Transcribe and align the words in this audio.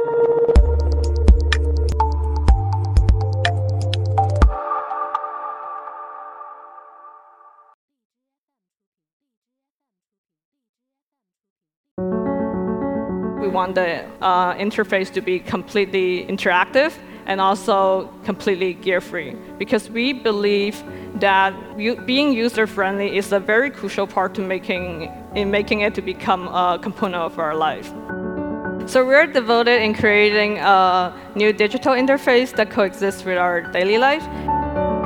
We 0.00 0.06
want 13.48 13.74
the 13.74 14.06
uh, 14.22 14.54
interface 14.54 15.12
to 15.12 15.20
be 15.20 15.38
completely 15.38 16.24
interactive 16.24 16.94
and 17.26 17.38
also 17.38 18.10
completely 18.24 18.72
gear-free 18.72 19.36
because 19.58 19.90
we 19.90 20.14
believe 20.14 20.82
that 21.16 21.52
being 22.06 22.32
user-friendly 22.32 23.18
is 23.18 23.32
a 23.32 23.40
very 23.40 23.70
crucial 23.70 24.06
part 24.06 24.34
to 24.36 24.40
making 24.40 25.12
in 25.34 25.50
making 25.50 25.80
it 25.80 25.94
to 25.96 26.00
become 26.00 26.48
a 26.48 26.78
component 26.80 27.22
of 27.22 27.38
our 27.38 27.54
life. 27.54 27.92
So 28.90 29.06
we're 29.06 29.28
devoted 29.28 29.82
in 29.82 29.94
creating 29.94 30.58
a 30.58 31.14
new 31.36 31.52
digital 31.52 31.92
interface 31.92 32.50
that 32.56 32.72
coexists 32.72 33.24
with 33.24 33.38
our 33.38 33.60
daily 33.70 33.98
life 33.98 34.24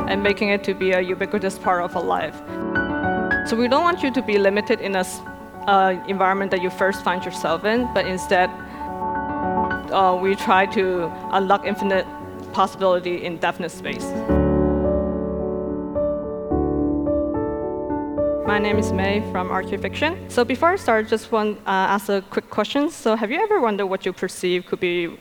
and 0.08 0.22
making 0.22 0.48
it 0.48 0.64
to 0.64 0.72
be 0.72 0.92
a 0.92 1.02
ubiquitous 1.02 1.58
part 1.58 1.82
of 1.82 1.94
our 1.94 2.02
life. 2.02 2.34
So 3.46 3.56
we 3.56 3.68
don't 3.68 3.82
want 3.82 4.02
you 4.02 4.10
to 4.10 4.22
be 4.22 4.38
limited 4.38 4.80
in 4.80 4.96
a 4.96 5.04
uh, 5.66 6.02
environment 6.08 6.50
that 6.52 6.62
you 6.62 6.70
first 6.70 7.04
find 7.04 7.22
yourself 7.26 7.66
in, 7.66 7.86
but 7.92 8.06
instead 8.06 8.48
uh, 9.92 10.18
we 10.18 10.34
try 10.34 10.64
to 10.64 11.12
unlock 11.32 11.66
infinite 11.66 12.06
possibility 12.54 13.22
in 13.22 13.36
definite 13.36 13.70
space. 13.70 14.06
My 18.54 18.60
name 18.60 18.78
is 18.78 18.92
May 18.92 19.20
from 19.32 19.50
Archifiction. 19.50 20.30
So 20.30 20.44
before 20.44 20.68
I 20.68 20.76
start, 20.76 21.08
just 21.08 21.32
want 21.32 21.58
to 21.58 21.62
uh, 21.68 21.94
ask 21.96 22.08
a 22.08 22.22
quick 22.22 22.50
question. 22.50 22.88
So 22.88 23.16
have 23.16 23.28
you 23.32 23.42
ever 23.42 23.58
wondered 23.60 23.86
what 23.86 24.06
you 24.06 24.12
perceive 24.12 24.66
could 24.66 24.78
be 24.78 25.18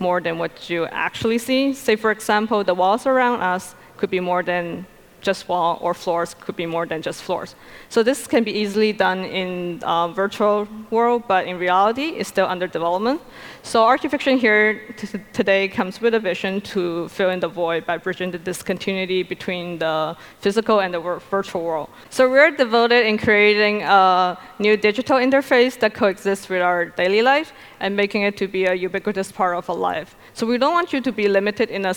more 0.00 0.20
than 0.20 0.36
what 0.36 0.68
you 0.68 0.86
actually 0.86 1.38
see? 1.38 1.74
Say, 1.74 1.94
for 1.94 2.10
example, 2.10 2.64
the 2.64 2.74
walls 2.74 3.06
around 3.06 3.40
us 3.40 3.76
could 3.98 4.10
be 4.10 4.18
more 4.18 4.42
than 4.42 4.84
just 5.22 5.48
wall, 5.48 5.78
or 5.80 5.94
floors 5.94 6.34
could 6.34 6.56
be 6.56 6.66
more 6.66 6.86
than 6.86 7.00
just 7.02 7.22
floors. 7.22 7.54
So 7.88 8.02
this 8.02 8.26
can 8.26 8.44
be 8.44 8.52
easily 8.52 8.92
done 8.92 9.24
in 9.24 9.82
uh, 9.84 10.08
virtual 10.08 10.68
world, 10.90 11.22
but 11.28 11.46
in 11.46 11.58
reality, 11.58 12.08
it's 12.18 12.28
still 12.28 12.46
under 12.46 12.66
development. 12.66 13.20
So 13.62 13.84
Archifiction 13.84 14.38
here 14.38 14.94
today 15.32 15.68
comes 15.68 16.00
with 16.00 16.14
a 16.14 16.20
vision 16.20 16.60
to 16.72 17.08
fill 17.08 17.30
in 17.30 17.40
the 17.40 17.48
void 17.48 17.86
by 17.86 17.96
bridging 17.98 18.30
the 18.30 18.38
discontinuity 18.38 19.22
between 19.22 19.78
the 19.78 20.16
physical 20.40 20.80
and 20.80 20.92
the 20.92 21.00
virtual 21.30 21.62
world. 21.62 21.88
So 22.10 22.28
we're 22.28 22.50
devoted 22.50 23.06
in 23.06 23.18
creating 23.18 23.82
a 23.82 24.38
new 24.58 24.76
digital 24.76 25.18
interface 25.18 25.78
that 25.80 25.94
coexists 25.94 26.48
with 26.48 26.62
our 26.62 26.86
daily 26.86 27.22
life 27.22 27.52
and 27.80 27.96
making 27.96 28.22
it 28.22 28.36
to 28.38 28.48
be 28.48 28.64
a 28.66 28.74
ubiquitous 28.74 29.30
part 29.30 29.56
of 29.56 29.70
our 29.70 29.76
life. 29.76 30.16
So 30.34 30.46
we 30.46 30.58
don't 30.58 30.72
want 30.72 30.92
you 30.92 31.00
to 31.00 31.12
be 31.12 31.28
limited 31.28 31.70
in 31.70 31.86
a 31.86 31.94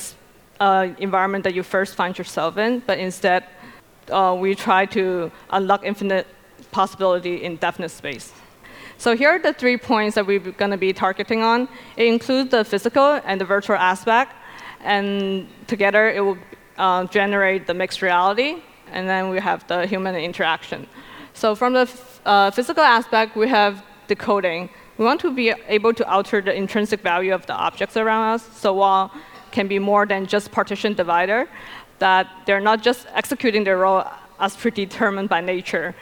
uh, 0.60 0.90
environment 1.00 1.44
that 1.44 1.54
you 1.54 1.64
first 1.64 1.96
find 1.96 2.18
yourself 2.18 2.58
in, 2.58 2.82
but 2.86 2.98
instead 3.00 3.44
uh, 4.10 4.36
we 4.40 4.56
try 4.56 4.86
to 4.86 5.32
unlock 5.50 5.84
infinite 5.84 6.28
possibility 6.72 7.44
in 7.44 7.58
definite 7.58 7.90
space. 7.90 8.34
So 8.98 9.16
here 9.16 9.30
are 9.30 9.40
the 9.40 9.54
three 9.54 9.78
points 9.78 10.16
that 10.16 10.26
we're 10.26 10.40
going 10.40 10.72
to 10.72 10.78
be 10.78 10.94
targeting 10.94 11.42
on. 11.42 11.68
It 11.98 12.08
includes 12.08 12.52
the 12.52 12.64
physical 12.64 13.20
and 13.26 13.40
the 13.42 13.46
virtual 13.46 13.76
aspect, 13.76 14.34
and 14.82 15.48
together 15.68 16.10
it 16.10 16.22
will 16.22 16.38
uh, 16.78 17.06
generate 17.06 17.68
the 17.68 17.74
mixed 17.74 18.02
reality, 18.02 18.62
and 18.92 19.08
then 19.08 19.30
we 19.30 19.40
have 19.40 19.68
the 19.68 19.86
human 19.86 20.16
interaction. 20.16 20.88
So 21.34 21.56
from 21.56 21.74
the 21.74 21.90
uh, 22.26 22.52
physical 22.52 22.84
aspect, 22.84 23.36
we 23.36 23.50
have 23.50 23.84
decoding. 24.08 24.70
We 24.98 25.04
want 25.04 25.20
to 25.22 25.32
be 25.32 25.54
able 25.68 25.94
to 25.94 26.10
alter 26.10 26.40
the 26.40 26.56
intrinsic 26.56 27.02
value 27.02 27.34
of 27.34 27.46
the 27.46 27.54
objects 27.54 27.98
around 27.98 28.36
us. 28.36 28.44
So 28.58 28.74
while 28.74 29.12
can 29.58 29.68
be 29.76 29.80
more 29.80 30.06
than 30.06 30.22
just 30.28 30.52
partition 30.52 30.94
divider, 30.94 31.48
that 32.00 32.28
they're 32.46 32.66
not 32.72 32.80
just 32.88 33.08
executing 33.22 33.64
their 33.64 33.80
role 33.86 34.04
as 34.46 34.52
predetermined 34.62 35.30
by 35.36 35.42
nature, 35.42 35.96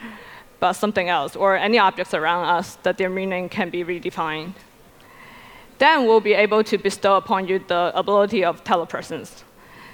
but 0.59 0.73
something 0.73 1.07
else, 1.17 1.35
or 1.35 1.49
any 1.55 1.77
objects 1.77 2.13
around 2.13 2.43
us 2.57 2.67
that 2.85 2.97
their 2.97 3.11
meaning 3.19 3.47
can 3.57 3.69
be 3.69 3.81
redefined. 3.83 4.53
Then 5.77 5.95
we'll 6.07 6.27
be 6.31 6.35
able 6.45 6.63
to 6.71 6.77
bestow 6.77 7.13
upon 7.23 7.47
you 7.47 7.59
the 7.59 7.91
ability 8.03 8.41
of 8.43 8.63
telepresence. 8.63 9.43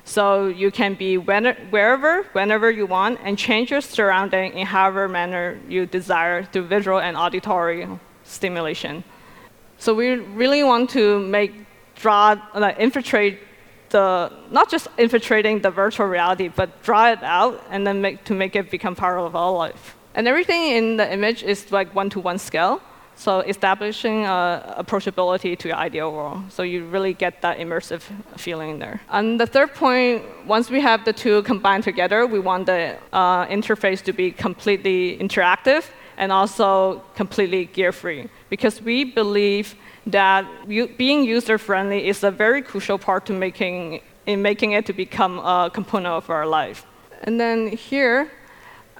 So 0.05 0.47
you 0.47 0.71
can 0.71 0.91
be 0.95 1.17
wherever, 1.17 2.13
whenever 2.31 2.67
you 2.79 2.85
want, 2.97 3.19
and 3.25 3.37
change 3.37 3.71
your 3.71 3.81
surrounding 3.81 4.53
in 4.59 4.65
however 4.65 5.07
manner 5.07 5.59
you 5.67 5.85
desire 5.85 6.43
through 6.51 6.67
visual 6.67 6.99
and 6.99 7.17
auditory 7.17 7.87
stimulation. 8.23 9.03
So 9.77 9.93
we 9.93 10.07
really 10.43 10.63
want 10.63 10.89
to 10.91 11.19
make 11.19 11.51
draw, 12.01 12.35
infiltrate 12.77 13.39
the 13.89 14.31
not 14.51 14.69
just 14.71 14.87
infiltrating 14.97 15.61
the 15.61 15.71
virtual 15.71 16.07
reality, 16.07 16.47
but 16.47 16.69
draw 16.83 17.11
it 17.11 17.23
out 17.23 17.61
and 17.69 17.85
then 17.85 18.01
make, 18.01 18.23
to 18.25 18.33
make 18.33 18.55
it 18.55 18.69
become 18.71 18.95
part 18.95 19.19
of 19.19 19.35
our 19.35 19.51
life. 19.51 19.95
And 20.15 20.27
everything 20.27 20.61
in 20.71 20.97
the 20.97 21.11
image 21.13 21.43
is 21.43 21.71
like 21.71 21.93
one-to-one 21.95 22.39
scale, 22.39 22.81
so 23.15 23.39
establishing 23.41 24.25
uh, 24.25 24.83
approachability 24.83 25.57
to 25.59 25.67
your 25.67 25.77
ideal 25.77 26.11
world. 26.11 26.39
So 26.49 26.63
you 26.63 26.85
really 26.85 27.13
get 27.13 27.41
that 27.41 27.57
immersive 27.59 28.01
feeling 28.37 28.79
there. 28.79 29.01
And 29.09 29.39
the 29.39 29.45
third 29.45 29.73
point, 29.75 30.23
once 30.47 30.69
we 30.69 30.81
have 30.81 31.05
the 31.05 31.13
two 31.13 31.43
combined 31.43 31.83
together, 31.83 32.25
we 32.25 32.39
want 32.39 32.65
the 32.65 32.97
uh, 33.13 33.45
interface 33.47 34.01
to 34.03 34.13
be 34.13 34.31
completely 34.31 35.17
interactive 35.19 35.83
and 36.17 36.31
also 36.31 37.01
completely 37.15 37.65
gear-free, 37.65 38.29
because 38.49 38.81
we 38.81 39.03
believe 39.05 39.75
that 40.07 40.45
u- 40.67 40.87
being 40.97 41.23
user-friendly 41.23 42.07
is 42.07 42.23
a 42.23 42.31
very 42.31 42.61
crucial 42.61 42.97
part 42.97 43.25
to 43.27 43.33
making 43.33 44.01
in 44.25 44.41
making 44.41 44.73
it 44.73 44.85
to 44.85 44.93
become 44.93 45.39
a 45.39 45.71
component 45.73 46.13
of 46.13 46.29
our 46.29 46.45
life. 46.45 46.85
And 47.23 47.39
then 47.39 47.67
here, 47.67 48.31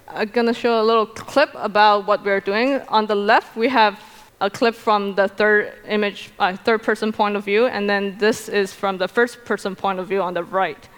I'm 0.08 0.28
gonna 0.28 0.54
show 0.54 0.80
a 0.80 0.84
little 0.84 1.06
clip 1.06 1.50
about 1.54 2.06
what 2.06 2.24
we're 2.24 2.40
doing. 2.40 2.80
On 2.88 3.06
the 3.06 3.14
left, 3.14 3.56
we 3.56 3.68
have 3.68 4.00
a 4.40 4.50
clip 4.50 4.74
from 4.74 5.14
the 5.14 5.28
third 5.28 5.74
image, 5.86 6.30
uh, 6.38 6.56
third 6.56 6.82
person 6.82 7.12
point 7.12 7.36
of 7.36 7.44
view, 7.44 7.66
and 7.66 7.88
then 7.88 8.16
this 8.18 8.48
is 8.48 8.72
from 8.72 8.98
the 8.98 9.06
first 9.06 9.44
person 9.44 9.76
point 9.76 9.98
of 10.00 10.08
view 10.08 10.20
on 10.20 10.34
the 10.34 10.42
right. 10.42 10.88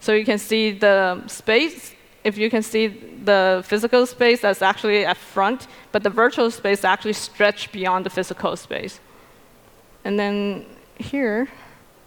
So 0.00 0.12
you 0.12 0.24
can 0.24 0.38
see 0.38 0.70
the 0.70 1.22
space. 1.26 1.94
If 2.24 2.38
you 2.38 2.48
can 2.48 2.62
see 2.62 2.86
the 3.24 3.62
physical 3.66 4.06
space, 4.06 4.40
that's 4.40 4.62
actually 4.62 5.04
at 5.04 5.16
front, 5.16 5.66
but 5.90 6.02
the 6.02 6.10
virtual 6.10 6.50
space 6.50 6.84
actually 6.84 7.14
stretch 7.14 7.72
beyond 7.72 8.06
the 8.06 8.10
physical 8.10 8.56
space. 8.56 9.00
And 10.04 10.18
then 10.18 10.66
here, 10.96 11.48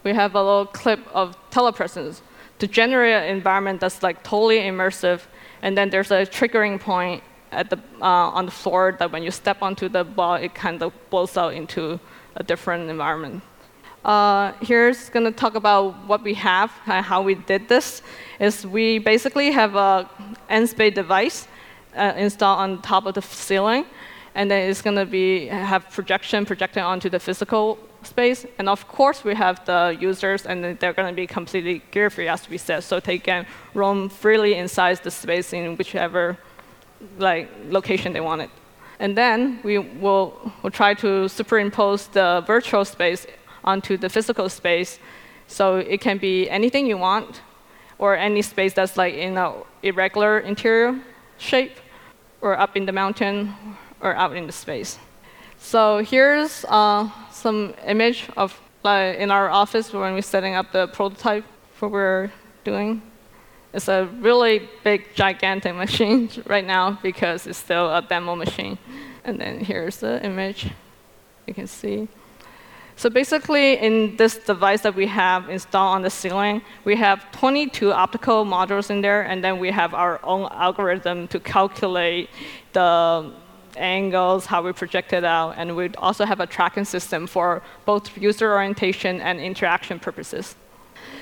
we 0.04 0.14
have 0.14 0.36
a 0.36 0.42
little 0.42 0.66
clip 0.66 1.00
of 1.14 1.36
telepresence 1.50 2.22
to 2.60 2.68
generate 2.68 3.14
an 3.14 3.36
environment 3.36 3.82
that's 3.82 4.04
like 4.04 4.24
totally 4.24 4.60
immersive. 4.60 5.22
And 5.62 5.78
then 5.78 5.90
there's 5.90 6.12
a 6.12 6.26
triggering 6.26 6.80
point 6.80 7.24
at 7.52 7.70
the, 7.70 7.78
uh, 8.02 8.38
on 8.38 8.46
the 8.46 8.52
floor 8.52 8.96
that 9.00 9.12
when 9.12 9.24
you 9.24 9.32
step 9.32 9.62
onto 9.62 9.90
the 9.90 10.04
ball, 10.04 10.36
it 10.36 10.54
kind 10.54 10.82
of 10.82 10.94
blows 11.10 11.38
out 11.38 11.54
into 11.54 12.00
a 12.36 12.44
different 12.44 12.90
environment. 12.90 13.42
Uh, 14.04 14.52
here's 14.62 15.10
going 15.10 15.26
to 15.26 15.32
talk 15.32 15.56
about 15.56 15.96
what 16.06 16.22
we 16.22 16.36
have 16.36 16.72
and 16.86 17.04
how 17.04 17.22
we 17.24 17.34
did 17.34 17.68
this. 17.68 18.04
Is 18.40 18.66
we 18.68 19.00
basically 19.00 19.52
have 19.52 19.76
a 19.76 20.08
N-Space 20.50 20.94
device 20.94 21.48
uh, 21.96 22.14
installed 22.16 22.60
on 22.60 22.82
top 22.82 23.08
of 23.08 23.16
the 23.16 23.22
ceiling, 23.22 23.86
and 24.36 24.52
then 24.52 24.70
it's 24.70 24.82
going 24.82 24.98
to 24.98 25.06
be 25.06 25.48
have 25.48 25.90
projection 25.90 26.46
projected 26.46 26.84
onto 26.84 27.10
the 27.10 27.20
physical 27.20 27.78
space. 28.04 28.46
And 28.60 28.70
of 28.70 28.88
course, 28.88 29.24
we 29.24 29.34
have 29.36 29.66
the 29.66 29.98
users, 30.00 30.46
and 30.46 30.78
they're 30.80 30.94
going 30.94 31.08
to 31.08 31.16
be 31.16 31.26
completely 31.26 31.82
gear-free, 31.92 32.28
as 32.28 32.50
we 32.50 32.58
said, 32.58 32.84
so 32.84 33.00
they 33.00 33.18
can 33.18 33.46
roam 33.74 34.10
freely 34.10 34.54
inside 34.54 35.02
the 35.04 35.12
space 35.12 35.54
in 35.54 35.76
whichever 35.78 36.38
like 37.18 37.50
location 37.70 38.14
they 38.14 38.22
want 38.22 38.42
it. 38.42 38.50
And 39.00 39.18
then 39.18 39.60
we 39.64 39.80
will 39.80 40.34
we'll 40.62 40.72
try 40.72 40.94
to 40.96 41.28
superimpose 41.28 42.08
the 42.08 42.44
virtual 42.46 42.86
space 42.86 43.26
onto 43.64 43.98
the 43.98 44.10
physical 44.10 44.50
space, 44.50 45.00
so 45.48 45.78
it 45.78 46.02
can 46.02 46.18
be 46.18 46.50
anything 46.50 46.88
you 46.88 46.98
want, 46.98 47.42
or 47.98 48.16
any 48.16 48.42
space 48.42 48.74
that's 48.74 48.98
like 48.98 49.14
in 49.14 49.38
an 49.38 49.54
irregular 49.82 50.40
interior 50.40 51.00
shape, 51.38 51.78
or 52.42 52.60
up 52.60 52.78
in 52.78 52.86
the 52.86 52.92
mountain, 52.92 53.54
or 54.02 54.16
out 54.16 54.36
in 54.36 54.48
the 54.48 54.54
space. 54.54 54.98
So 55.58 56.04
here's 56.04 56.66
uh, 56.68 57.10
some 57.32 57.74
image 57.86 58.28
of 58.38 58.60
like 58.84 59.18
in 59.18 59.32
our 59.32 59.50
office 59.50 59.92
when 59.92 60.14
we're 60.14 60.22
setting 60.22 60.54
up 60.56 60.72
the 60.72 60.88
prototype 60.88 61.44
for 61.74 61.88
what 61.88 61.94
we're 61.94 62.32
doing. 62.64 63.02
It's 63.74 63.90
a 63.90 64.06
really 64.20 64.70
big, 64.84 65.14
gigantic 65.16 65.76
machine 65.76 66.30
right 66.46 66.66
now 66.66 66.98
because 67.02 67.48
it's 67.48 67.58
still 67.58 67.94
a 67.94 68.02
demo 68.02 68.36
machine. 68.36 68.78
And 69.24 69.40
then 69.40 69.60
here's 69.60 69.98
the 69.98 70.24
image 70.24 70.70
you 71.48 71.54
can 71.54 71.68
see. 71.68 72.08
So 72.98 73.10
basically, 73.10 73.74
in 73.74 74.16
this 74.16 74.38
device 74.38 74.82
that 74.84 74.96
we 74.96 75.08
have 75.08 75.50
installed 75.50 75.96
on 75.96 76.02
the 76.02 76.10
ceiling, 76.10 76.62
we 76.86 76.96
have 76.96 77.30
22 77.34 77.92
optical 77.92 78.46
modules 78.46 78.90
in 78.90 79.02
there, 79.02 79.24
and 79.24 79.44
then 79.44 79.60
we 79.60 79.70
have 79.72 79.94
our 79.94 80.22
own 80.24 80.48
algorithm 80.52 81.28
to 81.28 81.40
calculate 81.42 82.30
the 82.72 83.34
angles, 83.78 84.46
how 84.46 84.62
we 84.62 84.74
project 84.74 85.14
it 85.14 85.24
out, 85.24 85.56
and 85.58 85.76
we'd 85.76 85.96
also 85.98 86.26
have 86.26 86.40
a 86.40 86.48
tracking 86.48 86.86
system 86.86 87.28
for 87.28 87.62
both 87.86 88.18
user 88.18 88.54
orientation 88.54 89.22
and 89.22 89.40
interaction 89.40 90.00
purposes. 90.00 90.56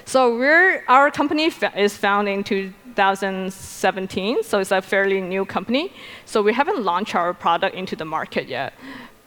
So 0.05 0.37
we're, 0.37 0.83
our 0.87 1.11
company 1.11 1.51
is 1.75 1.97
founded 1.97 2.33
in 2.33 2.43
2017, 2.43 4.43
so 4.43 4.59
it's 4.59 4.71
a 4.71 4.81
fairly 4.81 5.21
new 5.21 5.45
company. 5.45 5.93
So 6.25 6.41
we 6.41 6.53
haven't 6.53 6.83
launched 6.83 7.15
our 7.15 7.33
product 7.33 7.75
into 7.75 7.95
the 7.95 8.05
market 8.05 8.47
yet. 8.47 8.73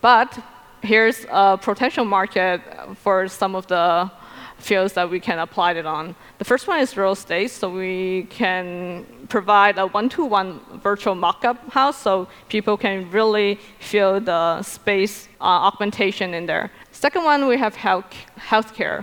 But 0.00 0.38
here's 0.82 1.26
a 1.30 1.58
potential 1.60 2.04
market 2.04 2.60
for 3.02 3.28
some 3.28 3.54
of 3.54 3.66
the 3.66 4.10
fields 4.58 4.94
that 4.94 5.10
we 5.10 5.20
can 5.20 5.38
apply 5.38 5.72
it 5.72 5.86
on. 5.86 6.14
The 6.38 6.44
first 6.44 6.66
one 6.66 6.80
is 6.80 6.96
real 6.96 7.12
estate, 7.12 7.50
so 7.50 7.70
we 7.70 8.26
can 8.30 9.06
provide 9.28 9.78
a 9.78 9.86
one-to-one 9.86 10.75
virtual 10.90 11.16
mock-up 11.26 11.58
house, 11.78 11.98
so 12.06 12.12
people 12.54 12.76
can 12.84 12.96
really 13.18 13.50
feel 13.90 14.12
the 14.32 14.62
space 14.62 15.14
uh, 15.40 15.68
augmentation 15.68 16.28
in 16.38 16.44
there. 16.52 16.66
Second 17.04 17.22
one, 17.32 17.40
we 17.52 17.56
have 17.64 17.74
health 17.86 18.10
healthcare. 18.50 18.98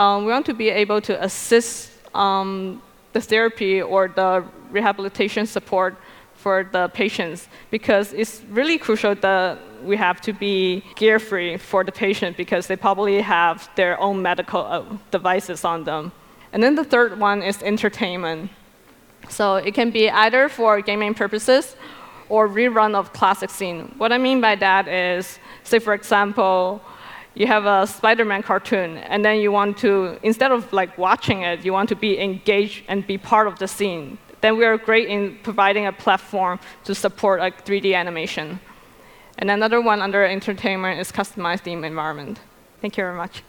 Um, 0.00 0.16
we 0.24 0.30
want 0.36 0.46
to 0.52 0.56
be 0.64 0.70
able 0.82 1.00
to 1.08 1.14
assist 1.28 1.74
um, 2.24 2.80
the 3.14 3.20
therapy 3.30 3.74
or 3.92 4.02
the 4.20 4.32
rehabilitation 4.76 5.44
support 5.46 5.92
for 6.42 6.56
the 6.76 6.84
patients 7.02 7.40
because 7.70 8.06
it's 8.20 8.34
really 8.58 8.78
crucial 8.86 9.14
that 9.14 9.58
we 9.90 9.96
have 10.06 10.18
to 10.28 10.32
be 10.46 10.82
gear 11.00 11.18
free 11.18 11.56
for 11.70 11.80
the 11.88 11.92
patient 12.04 12.36
because 12.36 12.66
they 12.70 12.76
probably 12.86 13.20
have 13.20 13.56
their 13.80 13.94
own 14.06 14.16
medical 14.30 14.62
uh, 14.64 14.82
devices 15.10 15.64
on 15.72 15.84
them. 15.84 16.02
And 16.52 16.62
then 16.62 16.74
the 16.74 16.84
third 16.84 17.10
one 17.18 17.38
is 17.50 17.62
entertainment. 17.62 18.50
So 19.32 19.56
it 19.56 19.74
can 19.74 19.90
be 19.90 20.10
either 20.10 20.48
for 20.48 20.80
gaming 20.80 21.14
purposes 21.14 21.76
or 22.28 22.48
rerun 22.48 22.94
of 22.94 23.12
classic 23.12 23.50
scene. 23.50 23.94
What 23.96 24.12
I 24.12 24.18
mean 24.18 24.40
by 24.40 24.54
that 24.56 24.88
is, 24.88 25.38
say 25.64 25.78
for 25.78 25.94
example, 25.94 26.80
you 27.34 27.46
have 27.46 27.64
a 27.64 27.86
Spider-Man 27.86 28.42
cartoon, 28.42 28.98
and 28.98 29.24
then 29.24 29.40
you 29.40 29.50
want 29.50 29.78
to, 29.78 30.18
instead 30.22 30.52
of 30.52 30.70
like 30.72 30.98
watching 30.98 31.42
it, 31.42 31.64
you 31.64 31.72
want 31.72 31.88
to 31.88 31.96
be 31.96 32.20
engaged 32.20 32.84
and 32.88 33.06
be 33.06 33.16
part 33.16 33.46
of 33.46 33.58
the 33.58 33.66
scene 33.66 34.18
then 34.42 34.56
we 34.56 34.64
are 34.64 34.76
great 34.76 35.08
in 35.08 35.38
providing 35.42 35.86
a 35.86 35.92
platform 35.92 36.58
to 36.84 36.94
support 36.94 37.40
like 37.40 37.64
3D 37.64 37.94
animation. 37.94 38.60
And 39.38 39.50
another 39.50 39.80
one 39.80 40.02
under 40.02 40.24
entertainment 40.24 41.00
is 41.00 41.10
customized 41.10 41.60
theme 41.60 41.84
environment. 41.84 42.40
Thank 42.80 42.96
you 42.96 43.04
very 43.04 43.16
much. 43.16 43.42